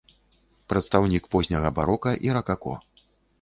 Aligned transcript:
Прадстаўнік 0.71 1.23
позняга 1.35 1.69
барока 1.81 2.15
і 2.29 2.35
ракако. 2.39 2.75